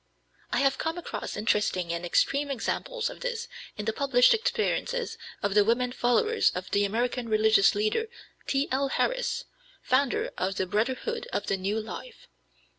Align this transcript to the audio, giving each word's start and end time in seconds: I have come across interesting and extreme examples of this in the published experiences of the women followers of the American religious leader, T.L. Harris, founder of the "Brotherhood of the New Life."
I 0.51 0.61
have 0.61 0.79
come 0.79 0.97
across 0.97 1.37
interesting 1.37 1.93
and 1.93 2.03
extreme 2.03 2.49
examples 2.49 3.07
of 3.07 3.19
this 3.19 3.47
in 3.77 3.85
the 3.85 3.93
published 3.93 4.33
experiences 4.33 5.15
of 5.43 5.53
the 5.53 5.63
women 5.63 5.91
followers 5.91 6.49
of 6.55 6.71
the 6.71 6.85
American 6.85 7.29
religious 7.29 7.75
leader, 7.75 8.07
T.L. 8.47 8.87
Harris, 8.87 9.45
founder 9.83 10.31
of 10.39 10.55
the 10.55 10.65
"Brotherhood 10.65 11.27
of 11.31 11.45
the 11.45 11.55
New 11.57 11.79
Life." 11.79 12.27